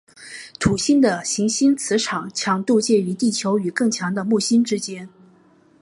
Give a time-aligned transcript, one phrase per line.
[0.59, 5.07] 土星的行星磁场强度介于地球和更强的木星之间。